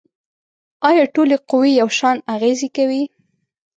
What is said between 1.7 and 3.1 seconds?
یو شان اغیزې کوي؟